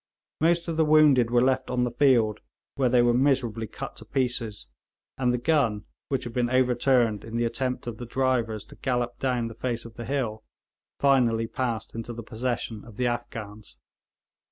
Most 0.39 0.67
of 0.67 0.77
the 0.77 0.83
wounded 0.83 1.29
were 1.29 1.43
left 1.43 1.69
on 1.69 1.83
the 1.83 1.91
field, 1.91 2.39
where 2.73 2.89
they 2.89 3.03
were 3.03 3.13
miserably 3.13 3.67
cut 3.67 3.95
to 3.97 4.05
pieces; 4.05 4.65
and 5.15 5.31
the 5.31 5.37
gun, 5.37 5.85
which 6.07 6.23
had 6.23 6.33
been 6.33 6.49
overturned 6.49 7.23
in 7.23 7.37
the 7.37 7.45
attempt 7.45 7.85
of 7.85 7.97
the 7.97 8.07
drivers 8.07 8.65
to 8.65 8.75
gallop 8.77 9.19
down 9.19 9.47
the 9.47 9.53
face 9.53 9.85
of 9.85 9.93
the 9.97 10.05
hill, 10.05 10.43
finally 10.99 11.45
passed 11.45 11.93
into 11.93 12.13
the 12.13 12.23
possession 12.23 12.83
of 12.83 12.97
the 12.97 13.05
Afghans. 13.05 13.77